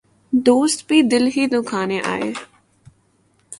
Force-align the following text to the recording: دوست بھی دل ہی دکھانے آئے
دوست 0.33 0.87
بھی 0.87 1.01
دل 1.01 1.27
ہی 1.37 1.45
دکھانے 1.47 1.99
آئے 2.05 2.31